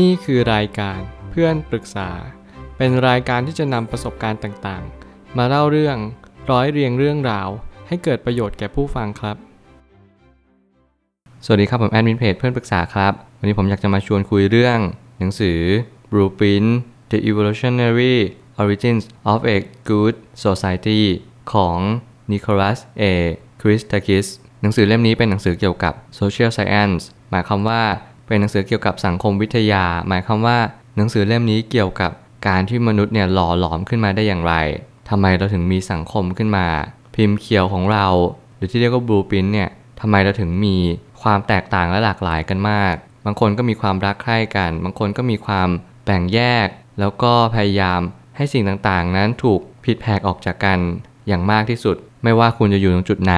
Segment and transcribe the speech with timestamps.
[0.00, 2.10] นี่คือรายการเพื่อนปรึกษา
[2.76, 5.96] เป็นรายการที่จะนำประสบการณ์ต่างๆ มาเล่าเรื่อง
[6.50, 7.48] ร้อยเรียงเรื่องราว
[7.88, 9.36] ให้เกิดประโยชน์แก่ผู้ฟังครับ
[11.44, 14.78] สวัสดีครับผมแอดมินเพจเพื่อนปรึกษาครับ วันนี้ผมอยากจะมาชวนคุยเรื่อง
[15.18, 15.58] หนังสือ
[16.10, 16.70] Blueprint
[17.10, 18.16] The Evolutionary
[18.62, 19.56] Origins of a
[19.88, 20.14] Good
[20.44, 21.02] Society
[21.52, 21.78] ของ
[22.32, 23.04] Nicholas A.
[23.60, 24.26] Christakis
[24.62, 27.82] หนังสือเล่มนี้เป็นหนังสือเกี่ยวกับ Social Science หมายความว่า
[28.32, 30.58] เป็นหนังสือเกี่ยวกับสังคมวิทยา หมายความว่า
[30.96, 32.10] หนังสือเล่มนี้เกี่ยวกับ
[32.46, 34.54] การที่มนุษย์เนี่ยหล่อหลอมขึ้นมาได้อย่างไร
[35.08, 36.66] ทำไมเราถึงมีสังคมขึ้นมา
[37.14, 38.06] พิมพ์เขียวของเรา
[38.56, 39.68] หรือที่เรียกว่า Blueprint เนี่ย
[40.00, 40.76] ทำไมเราถึงมี
[41.22, 45.68] ความแตกต่างและหลากหลายกันมาก บางคนก็มีความรักใคร่กัน บางคนก็มีความ
[46.04, 46.66] แบ่งแยก
[47.00, 48.00] แล้วก็พยายาม
[48.36, 50.78] ให้สิ่งต่างๆ นั้นถูกผิดแผกออกจากกัน
[51.28, 53.36] อย่างมากที่สุด ไม่ว่าคุณจะอยู่ตรงจุดไหน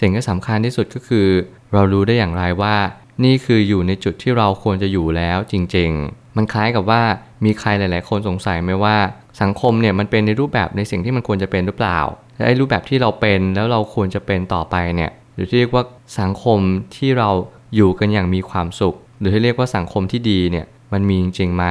[0.00, 1.28] สิ่งที่สำคัญที่สุดก็คือ
[1.72, 2.76] เรารู้ได้อย่างไรว่า
[3.24, 7.02] นี่คืออยู่ในจุดที่เราควรจะอยู่แล้วจริง ๆ มันคล้ายกับว่า
[7.44, 8.96] มีใครหลาย ๆ คนสงสัยไหมว่า
[9.42, 12.00] สังคมเนี่ยมันเป็นในรูปแบบในสิ่งที่มันควรจะเป็นหรือเปล่า
[12.36, 15.84] และไอ้รูปแบบที่เราเป็นแล้วเราควรจะเป็นต่อไปเนี่ยหรือที่เรียกว่า
[16.20, 16.58] สังคม
[16.96, 17.30] ที่เรา
[17.76, 21.64] อยู่กันอย่างมีความสุข หรือที่เรียกว่าสังคมที่ดีเนี่ยมันมีจริงๆไหม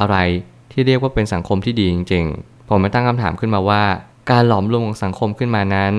[0.00, 0.16] อะไร
[0.72, 3.82] ที่เรียกว่าเป็นสังคมที่ดีจริง ๆ ผมมาตั้งคำถามขึ้นมาว่า
[4.30, 5.92] การหลอมรวมของสังคมขึ้นมานั้น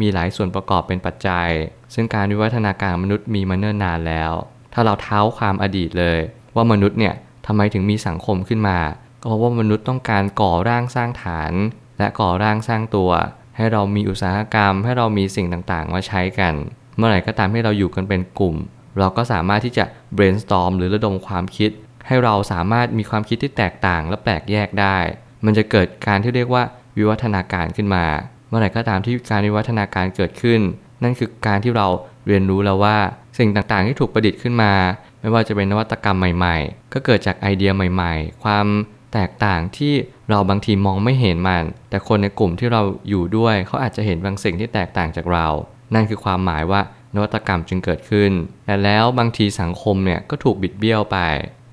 [0.00, 1.48] มีหลายส่วนประกอบเป็นปัจจัย
[1.94, 4.32] ซึ่งการวิวัฒนาการมนุษย์มีมาเนิ่นนานแล้ว
[4.72, 6.18] ถ้าเราเท้าความอดีตเลย
[6.56, 7.14] ว่ามนุษย์เนี่ย
[7.46, 8.78] ทำไมถึงมีสังคมขึ้นมา
[9.20, 11.52] ก็เพราะว่ามนุษย์ต้องการก่อร่างสร้างฐาน
[11.98, 13.10] และก่อร่างสร้างตัว
[13.56, 16.54] ให้เรามีอุตสาหกรรม ให้เรามีสิ่งต่างๆมาใช้กัน
[16.96, 18.56] เมื่อไหร่ก็ตามที่เราอยู่กันเป็นกลุ่ม
[18.98, 19.84] เราก็สามารถที่จะ
[20.16, 21.70] brainstorm หรือระดมความคิด
[22.06, 24.98] ให้เราสามารถมีความคิดที่แตกต่างและแปลกแยกได้
[25.44, 26.62] มันจะเกิดการที่เรียกว่า
[26.96, 28.04] วิวัฒนาการขึ้นมา
[28.48, 30.60] เมื่อไหร่ก็ตามที่การวิวัฒนาการเกิดขึ้น
[31.02, 31.86] นั่นคือการที่เรา
[32.26, 32.96] เรียนรู้แล้วว่า
[33.38, 34.72] สิ่งต่างๆที่ถูกประดิษฐ์ขึ้นมา
[35.20, 38.66] ไม่ว่าจะเป็นนวัตกรรมใหม่ๆ ก็เกิดจากไอเดียใหม่ๆ ความ
[39.12, 39.94] แตกต่างที่
[40.30, 45.46] เราบางทีมองไม่เห็นมัน แต่คนในกลุ่มที่เราอยู่ด้วยเขาอาจจะเห็นบางสิ่งที่แตกต่างจากเรา
[45.94, 46.80] นั่นคือความหมายว่า
[47.14, 48.30] นวัตกรรมจึงเกิดขึ้น
[48.66, 51.18] แต่แล้วบางทีสังคมเนี่ยก็ถูกบิดเบี้ยวไป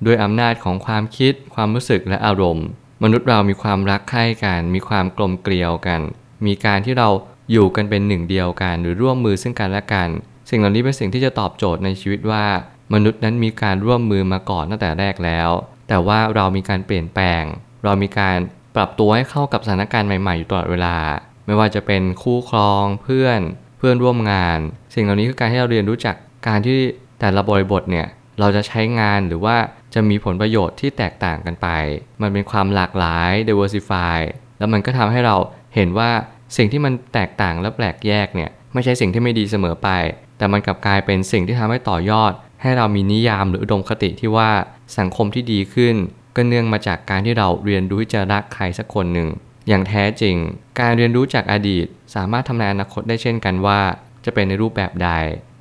[0.05, 2.67] ด้วยอำนาจของความคิด ความรู้สึกและอารมณ์
[3.03, 6.01] มนุษย์เรามีความรักใคร่กัน มีความกลมเกลียวกัน
[6.45, 7.09] มีการที่เรา
[7.51, 10.09] อยู่กันเป็นหนึ่งเดียวกัน หรือร่วมมือซึ่งกันและกัน
[10.49, 12.45] สิ่งเหล่านี้เป็นสิ่งที่จะตอบโจทย์ในชีวิตว่า
[12.93, 15.49] มนุษย์นั้นมีการร่วมมือมาก่อนตั้งแต่แรกแล้ว
[15.87, 17.43] แต่ว่าเรามีการเปลี่ยนแปลง
[17.83, 18.37] เรามีการ
[18.75, 20.95] ปรับตัวให้เข้ากับสถานการณ์ใหม่ๆอยู่ตลอดเวลา
[21.45, 23.39] ไม่ว่าจะเป็นคู่ครองเพื่อน
[23.77, 24.59] เพื่อนร่วมงาน
[24.93, 26.15] สิ่งเหล่านี้คือการที่เราเรียนรู้จัก
[26.47, 26.77] การที่
[27.19, 28.07] แต่ละบริบทเนี่ย
[28.39, 29.55] เราจะใช้งานหรือว่า
[29.93, 31.67] จะมีผลประโยชน์ที่แตกต่างกันไป
[32.21, 34.19] มันเป็นความหลากหลาย diversify
[34.57, 35.35] แล้วมันก็ทำให้เรา
[35.75, 36.11] เห็นว่า
[36.57, 39.89] สิ่งที่มันแตกต่างและแปลกแยกเนี่ยไม่ใช่สิ่งที่ไม่ดีเสมอไป
[40.37, 44.49] แต่มันกลับกลายเป็นสิ่งที่ทำให้ต่อยอด ให้เรามีนิยามหรืออุดมคติที่ว่า
[44.97, 45.95] สังคมที่ดีขึ้น
[46.35, 49.29] ก็เนื่องมาจากการที่เราเรียนรู้ที่จะรักใครสักคนหนึ่ง
[49.67, 50.35] อย่างแท้จริง
[50.79, 53.79] การเรียนรู้จากอดีต สามารถทำนายอนาคตได้เช่นกันว่า
[54.25, 55.09] จะเป็นในรูปแบบใด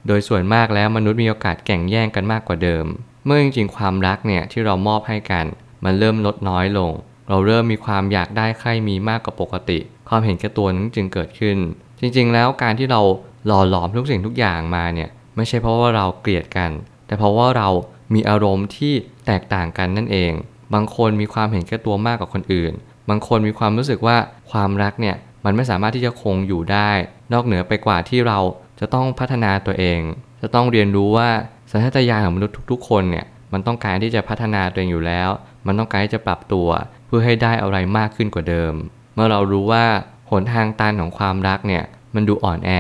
[0.07, 2.87] โดยส่วนมากแล้วมนุษย์มีโอกาสแข่งแย่งกันมากกว่าเดิม
[3.25, 5.47] เมื่อจริงๆความรักเนี่ยที่เรามอบให้กัน
[5.85, 6.91] มันเริ่มลดน้อยลง
[7.33, 9.79] เราเริ่มมีความอยากได้ใครมีมากกว่าปกติ
[10.09, 11.57] ความเห็นแก่ตัวนั้นจึงเกิดขึ้น
[12.01, 13.01] จริงๆ แล้วการที่เรา
[13.47, 16.71] หล่อหลอมทุกสิ่งทุกอย่างมาเนี่ยไม่ใช่เพราะว่าเราเกลียดกัน
[17.07, 17.69] แต่เพราะว่าเรา
[18.15, 18.93] มีอารมณ์ที่
[19.27, 20.33] แตกต่างกันนั่นเอง
[20.75, 22.73] บางคนมีความเห็นแก่ตัวมากกว่าคนอื่น
[23.09, 24.17] บางคนมีความรู้สึกว่า
[24.51, 26.91] ความรักเนี่ยมันไม่สามารถที่จะคงอยู่ได้
[27.33, 28.39] นอกเหนือไปกว่าที่เรา
[28.81, 30.01] จะต้องพัฒนาตัวเอง
[30.43, 31.29] จะต้องเรียนรู้ว่า
[31.71, 35.31] สัญชาตญาณของมนุษย์ทุก ๆ คนเนี่ยมันต้องการที่จะพัฒนาตัวเองอยู่แล้ว
[35.67, 36.69] มันต้องการที่จะปรับตัว
[37.15, 38.75] พื่อให้ได้อะไรมากขึ้นกว่าเดิม
[39.15, 39.85] เมื่อเรารู้ว่า
[40.31, 41.85] หนทางตันของความรักเนี่ย
[42.15, 42.71] มันดูอ่อนแอ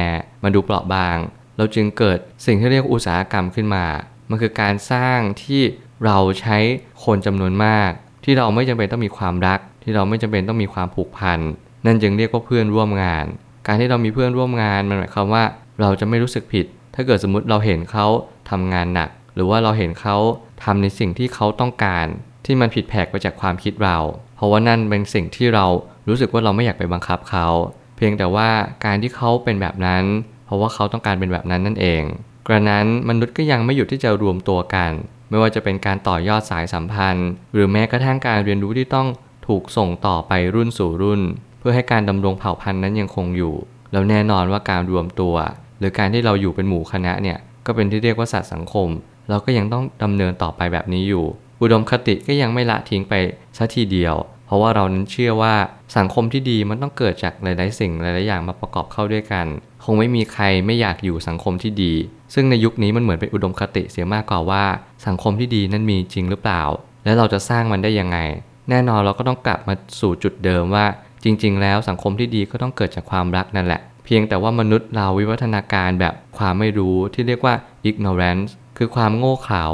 [0.42, 1.16] มันดูเปราะบาง
[1.56, 3.84] เราจึงเกิดสิ่งที่เรียกอุตสาหกรรมขึ้นมา
[4.30, 5.62] มันคือการสร้างที่
[6.04, 6.58] เราใช้
[7.04, 7.90] คนจำนวนมาก
[8.24, 11.38] ที่เราไม่จำเป็นต้องมีความรัก ที่เราไม่จำเป็นต้องมีความผูกพัน
[11.86, 13.24] นั่นจึงเรียกว่าเพื่อนร่วมงาน
[13.66, 15.44] การที่เรามีเพื่อนร่วมงานมันหมายความว่า
[15.80, 18.06] เราจะไม่รู้สึกผิด ถ้าเกิดสมมติเราเห็นเขา
[18.50, 20.16] ทำงานหนัก หรือว่าเราเห็นเขา
[20.64, 22.06] ทำในสิ่งที่เขาต้องการ
[22.44, 23.98] ที่มันผิดแผกไปจากความคิดเรา
[24.36, 25.66] เพราะว่านั่นเป็นสิ่งที่เรา
[26.08, 27.46] รู้สึกว่าเราไม่อยากไปบังคับเขา
[27.96, 28.48] เพียงแต่ว่า
[28.84, 30.04] การที่เขาเป็นแบบนั้น
[30.46, 32.02] เพราะว่าเขาต้องการเป็นแบบนั้นนั่นเอง
[32.46, 34.90] กระนั้นมนุษย์ก็ยังไม่หยุดที่จะรวมตัวกัน
[35.28, 39.08] ไม่ว่าจะเป็นการต่อยอดสายสัมพันธ์ หรือแม้กระทั่งการเรียนรู้ที่ต้อง
[39.48, 41.20] ถูกส่งต่อไปรุ่นสู่รุ่น
[41.58, 43.54] เพื่อให้การดำรงเผ่าพันธุ์นั้นยังคงอยู่
[43.92, 45.34] แล้วแน่นอนว่าการรวมตัว
[45.78, 48.88] หรือการที่เราอยู่เป็นหมู่คณะเนี่ยก็เป็นที่เรียกว่าสัตว์สังคม
[49.28, 51.24] เราก็ยังต้องดำเนินต่อไปแบบนี้อยู่
[51.62, 53.14] อุดมคติก็ยังไม่ละทิ้งไป
[53.56, 54.14] สัทีเดียว
[54.46, 55.54] เพราะว่าเรานั้นเชื่อว่า
[55.96, 59.46] สังคมที่ดีมันต้องเกิดจากหลาย ๆ สิ่งหลาย ๆ อย่างมาประกอบเข้าด้วยกัน
[59.84, 61.92] คงไม่มีใครไม่อยากอยู่สังคมที่ดี
[62.34, 64.64] ซึ่งในยุคนี้มันเหมือนเป็นอุดมคติเสียมากกว่าว่า
[65.06, 66.62] สังคมที่ดีนั้นมีจริงหรือเปล่า
[67.04, 68.18] แล้วเราจะสร้างมันได้ยังไง
[68.70, 70.86] แน่นอนเราก็ต้องกลับมาสู่จุดเดิมว่า
[71.24, 77.54] จริง ๆ แล้วสังคมที่ดีก็ต้องเกิดจากความรักนั่นแหละ เพียงแต่ว่ามนุษย์เราวิวัฒนาการแบบความไม่รู้ที่เรียกว่า
[77.88, 79.64] ignorance คือความโง่เขลา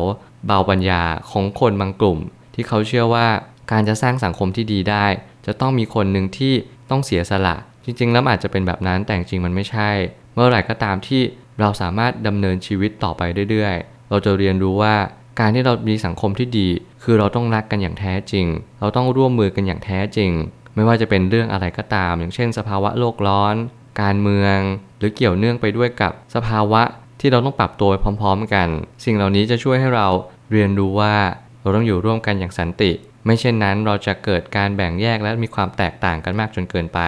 [0.46, 2.19] เบาปัญญาของคนบางกลุ่ม
[2.55, 3.29] ที่เขาเชื่อว่า
[3.73, 5.06] การจะสร้างสังคมที่ดีได้
[5.46, 6.55] จะต้องมีคนหนึ่งที่
[6.90, 9.90] ต้องเสียสละ จริงๆ แล้วอาจจะเป็นแบบนั้นแต่จริงมันไม่ใช่
[10.35, 11.23] เมื่อไหร่ก็ตามที่
[11.61, 14.94] เราสามารถดำเนินชีวิตต่อไปเรื่อยๆ เราจะเรียนรู้ว่า
[15.40, 16.69] การที่เรามีสังคมที่ดี
[17.02, 18.46] คือเราต้องรักกันอย่างแท้จริง
[18.81, 20.31] เราต้องร่วมมือกันอย่างแท้จริง
[20.75, 23.55] ไม่ว่าจะเป็นเรื่องอะไรก็ตาม อย่างเช่น สภาวะโลกร้อน
[24.02, 24.58] การเมือง
[24.99, 26.82] หรือเกี่ยวเนื่องไปด้วยกับสภาวะ
[27.20, 28.69] ที่เราต้องปรับตัวไปพร้อม ๆ กัน
[29.05, 30.09] สิ่งเหล่านี้จะช่วยให้เรา
[30.53, 31.15] เรียนรู้ว่า
[31.61, 32.93] เราต้องอยู่ร่วมกันอย่างสันติ
[33.25, 37.00] ไม่เช่นนั้นเราจะเกิดการแบ่งแยกและมีความแตกต่างกันมากจนเกินไป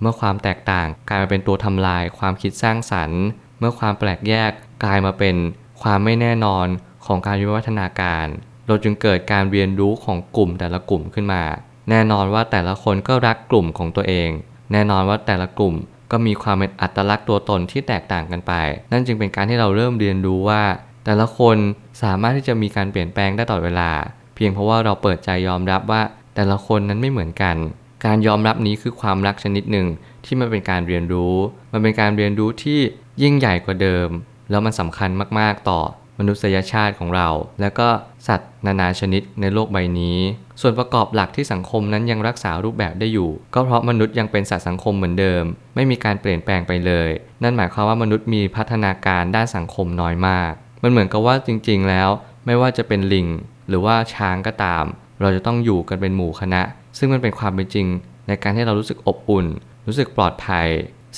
[0.00, 3.22] เมื่อความแตกต่างกลายมาเป็นตัวทำลาย ความคิดสร้างสรรค์
[3.58, 4.50] เมื่อความแปลกแยก
[4.84, 5.36] กลายมาเป็น
[5.82, 6.66] ความไม่แน่นอน
[7.06, 8.26] ของการวิวัฒนาการ
[8.66, 11.42] เราจึงเกิดการเรียนรู้ของกลุ่มแต่ละกลุ่มขึ้นมา
[11.90, 14.30] แน่นอนว่าแต่ละคนก็รักกลุ่มของตัวเอง
[14.72, 15.74] แน่นอนว่าแต่ละกลุ่ม
[16.10, 18.52] ก็มีความเป็นอัตลักษณ์ตัวตนที่แตกต่างกันไป
[18.92, 20.62] นั่นจึงเป็นการที่เราเริ่มเรียนรู้ว่า
[21.04, 21.56] แต่ละคน
[22.02, 23.90] สามารถที่จะมีการเปลี่ยนแปลงได้ตลอดเวลา
[24.34, 26.02] เพียงเพราะว่าเราเปิดใจยอมรับว่า
[26.34, 27.56] แต่ละคนนั้นไม่เหมือนกัน
[28.04, 29.86] การยอมรับนี้คือความรักชนิดหนึ่ง
[30.24, 31.34] ที่มันเป็นการเรียนรู้
[31.72, 32.80] มันเป็นการเรียนรู้ที่
[33.22, 34.08] ยิ่งใหญ่กว่าเดิม
[34.50, 35.80] แล้วมันสำคัญมากๆต่อ
[36.18, 37.28] มนุษยชาติของเรา
[37.60, 37.88] และก็
[38.28, 40.18] สัตว์นานาชนิดในโลกใบนี้
[40.60, 45.42] ส่วนประกอบหลักที่สังคมนั้นยังรักษารูปแบบได้อยู่ ก็เพราะมนุษย์ยังเป็นสัตว์สังคมเหมือนเดิม
[45.74, 47.08] ไม่มีการเปลี่ยนแปลงไปเลย
[47.42, 50.52] นั่นหมายความว่ามนุษย์มีพัฒนาการด้านสังคมน้อยมาก
[50.82, 52.08] มันเหมือนกับว่าจริง ๆ แล้ว
[52.46, 53.28] ไม่ว่าจะเป็นลิง
[53.68, 54.84] หรือว่าช้างก็ตาม
[55.20, 56.62] เราจะต้องอยู่กันเป็นหมู่คณะ
[56.98, 57.86] ซึ่งมันเป็นความเป็นจริง
[58.28, 59.46] ในการที่เรารู้สึกอบอุ่น
[59.86, 60.68] รู้สึกปลอดภัย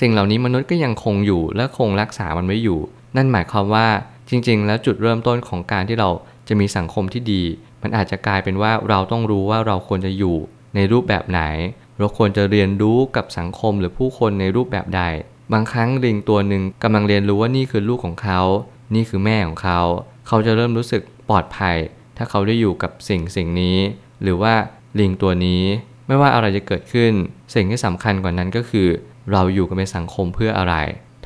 [0.01, 2.81] สิ่งเหล่านี้มนุษย์ก็ยังคงอยู่และคงรักษามันไว้อยู่
[3.17, 3.87] นั่นหมายความว่า
[4.29, 6.11] จริง ๆ แล้วจุดเริ่มต้นของการที่เรา
[6.49, 7.43] จะมีสังคมที่ดี
[7.83, 10.37] มันอาจจะกลายเป็นว่าเราต้องรู้ว่าเราควรจะอยู่
[10.75, 11.41] ในรูปแบบไหน
[11.99, 15.03] เราควรจะเรียนรู้กับสังคมหรือผู้คนในรูปแบบใด
[15.53, 18.41] บางครั้งลิงตัวหนึ่งกำลังเรียนรู้ว่านี่คือลูกของเขา
[18.95, 19.81] นี่คือแม่ของเขา
[20.27, 21.77] เขาจะเริ่มรู้สึกปลอดภัย
[22.17, 23.79] ถ้าเขาได้อยู่กับสิ่งสิ่งนี้
[24.23, 24.55] หรือว่า
[24.99, 25.63] ลิงตัวนี้
[26.07, 27.13] ไม่ว่าอะไรจะเกิดขึ้น
[27.55, 28.89] สิ่งที่สำคัญกว่านั้นก็คือ
[29.33, 30.75] เราอยู่กันเป็นสังคมเพื่ออะไร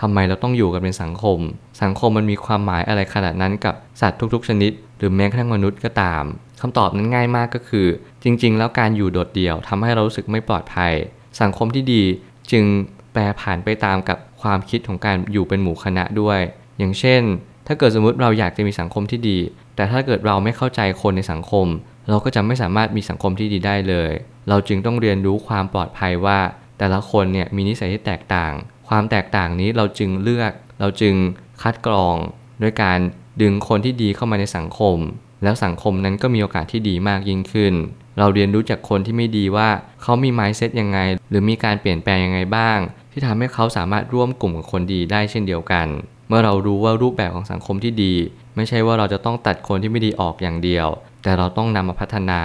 [0.05, 1.39] ทำไมเราต้องอยู่กันเป็นสังคม
[1.83, 6.25] สังคมมันมีความหมายอะไรขนาดนั้นกับสัตว์ทุก ๆ ชนิด หรือแม้กระทั่งมนุษย์ก็ตาม
[6.61, 7.87] คำตอบนั้นง่ายมากก็คือ
[8.23, 10.93] จริง ๆ แล้วการอยู่โดดเดี่ยวทำให้เรารู้สึกไม่ปลอดภัย
[11.41, 12.03] สังคมที่ดี
[12.51, 12.65] จึง
[13.13, 16.41] แปรผ่านไปตามกับความคิดของการอยู่เป็นหมู่คณะด้วย
[16.79, 17.23] อย่างเช่น
[17.67, 19.39] ถ้าเกิดสมมติเราอยากจะมีสังคมที่ดี
[19.77, 21.67] แต่ถ้าเกิดเราไม่เข้าใจคนในสังคม
[22.09, 24.13] เราก็จะไม่สามารถมีสังคมที่ดีได้เลย
[24.49, 26.39] เราจึงต้องเรียนรู้ความปลอดภัยว่า
[26.79, 28.53] แต่ละคนเนี่ยมีนิสัยที่แตกต่าง
[28.95, 31.15] ความแตกต่างนี้เราจึงเลือก เราจึง
[31.63, 32.17] คัดกรอง
[32.63, 32.99] ด้วยการ
[33.43, 34.99] ดึงคนที่ดีเข้ามาในสังคม
[35.43, 37.75] แล้วสังคมนั้นก็มีโอกาสที่ดีมากยิ่งขึ้น
[38.19, 39.69] เราเรียนรู้จากคนที่ไม่ดีว่า
[40.03, 40.99] เขามีไมซ์เซ็ตยังไง
[41.31, 42.79] หรือมีการเปลี่ยนแปลงยังไงบ้าง
[43.13, 45.87] ที่ทำให้เขาสามารถร่วมกลุ่มกับคนดีได้เช่นเดียวกัน
[46.29, 48.15] เมื่อเรารู้ว่ารูปแบบของสังคมที่ดี
[48.57, 50.87] ไม่ใช่ว่าเราจะต้องตัดคนที่ไม่ดีออกอย่างเดียว
[51.23, 52.41] แต่เราต้องนำมาพัฒนา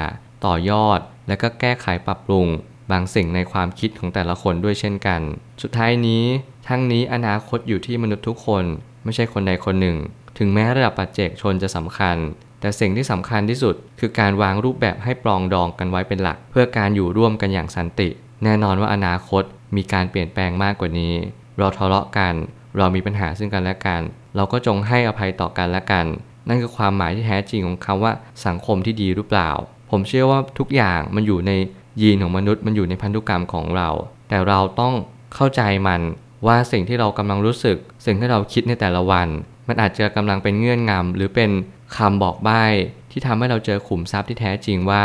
[0.45, 2.47] ต่อยอด และก็แก้ไขปรับปรุง
[2.91, 5.21] บางสิ่งในความคิดของแต่ละคนด้วยเช่นกัน
[5.61, 6.23] สุดท้ายนี้
[6.67, 8.65] ทั้งนี้อนาคตอยู่ที่มนุษย์ทุกคน
[9.03, 9.97] ไม่ใช่คนใดคนหนึ่ง
[10.37, 12.17] ถึงแม้ระดับปัจเจกชนจะสำคัญ
[12.61, 18.09] แต่สิ่งที่สำคัญที่สุด คือการวางรูปแบบให้ปรองดองกันไว้เป็นหลัก เพื่อการอยู่ร่วมกันอย่างสันติ
[18.43, 19.43] แน่นอนว่าอนาคต
[19.75, 21.13] มีการเปลี่ยนแปลงมากกว่านี้
[21.59, 22.33] เราทะเลาะกัน
[22.77, 24.01] เรามีปัญหาซึ่งกันและกัน
[24.35, 26.05] เราก็จงให้อภัยต่อกันและกัน
[26.47, 28.11] นั่นคือความหมายที่แท้จริงของคำว่า
[28.45, 29.49] สังคมที่ดีหรือเปล่า
[29.91, 31.51] ผมเชื่อว่าทุกอย่างมันอยู่ใน
[32.01, 33.89] ยีนของมนุษย์มันอยู่ในพันธุกรรมของเรา
[34.29, 34.93] แต่เราต้อง
[35.33, 36.01] เข้าใจมัน
[36.47, 39.27] ว่าสิ่งที่เรากำลังรู้สึก สิ่งที่เราคิดในแต่ละวัน
[39.67, 41.51] มันอาจจะกำลังเป็นเงื่อนงำหรือเป็น
[41.97, 42.63] คำบอกใบ้
[43.11, 45.03] ที่ทำให้เราเจอขุมทรัพย์ที่แท้จริงว่า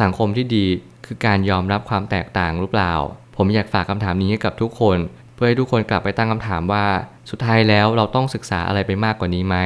[0.00, 0.66] สังคมที่ดี
[1.06, 2.92] คือการยอมรับความแตกต่างหรือเปล่า
[3.36, 4.98] ผมอยากฝากคำถามนี้ให้กับทุกคน
[5.34, 6.86] เพื่อให้ทุกคนกลับไปตั้งคำถามว่า
[7.30, 9.56] สุดท้ายแล้วเราต้องศึกษาอะไรไปมากกว่านี้ไหม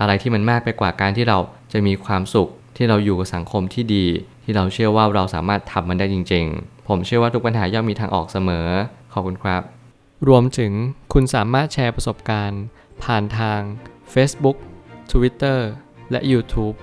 [0.00, 1.38] อะไรที่มันมากไปกว่าการที่เรา
[1.72, 4.06] จะมีความสุขที่เราอยู่กับสังคมที่ดี
[4.44, 8.68] ที่เราเชื่อว่าเราสามารถทำมันได้จริง ๆ ผมเชื่อว่าทุกปัญหาย่อมมีทางออกเสมอ
[9.12, 9.62] ขอบคุณครับ
[10.28, 10.72] รวมถึง
[11.12, 12.62] คุณสามารถแชร์ประสบการณ์
[13.02, 13.60] ผ่านทาง
[14.14, 14.56] Facebook
[15.12, 15.58] Twitter
[16.10, 16.76] และ YouTube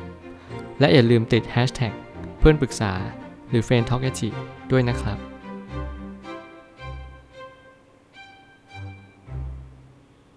[0.80, 1.94] และอย่าลืมติด Hashtag
[2.40, 2.94] เพื่อนปรึกษา
[3.50, 4.04] หรือ f r ร e n d t a l k
[4.72, 5.29] ด้วยนะครับ